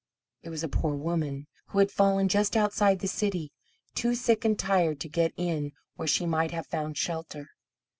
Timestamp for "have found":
6.49-6.97